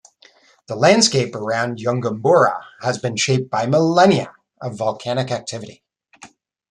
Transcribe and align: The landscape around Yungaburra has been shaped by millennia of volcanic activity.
The 0.67 0.75
landscape 0.75 1.35
around 1.35 1.77
Yungaburra 1.77 2.59
has 2.81 2.97
been 2.97 3.15
shaped 3.15 3.51
by 3.51 3.67
millennia 3.67 4.33
of 4.59 4.75
volcanic 4.75 5.29
activity. 5.29 5.83